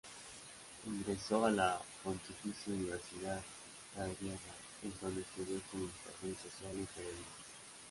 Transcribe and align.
Ingresó 0.87 1.45
a 1.45 1.51
la 1.51 1.79
Pontificia 2.03 2.73
Universidad 2.73 3.39
Javeriana, 3.95 4.39
en 4.81 4.91
donde 4.99 5.21
estudió 5.21 5.61
Comunicación 5.69 6.33
Social 6.51 6.79
y 6.79 6.85
Periodismo. 6.97 7.25